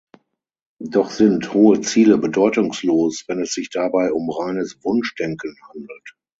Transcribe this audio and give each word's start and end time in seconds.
Doch 0.79 1.11
sind 1.11 1.53
hohe 1.53 1.79
Ziele 1.81 2.17
bedeutungslos, 2.17 3.25
wenn 3.27 3.39
es 3.39 3.53
sich 3.53 3.69
dabei 3.69 4.11
um 4.11 4.31
reines 4.31 4.79
Wunschdenken 4.83 5.55
handelt. 5.69 6.15